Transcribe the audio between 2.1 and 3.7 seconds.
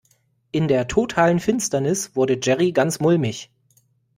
wurde Jerry ganz mulmig.